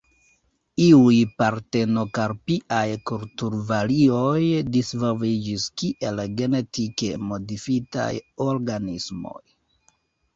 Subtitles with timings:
[0.83, 4.39] Iuj partenokarpiaj kulturvarioj
[4.77, 8.07] disvolviĝis kiel genetike modifitaj
[8.47, 9.39] organismoj.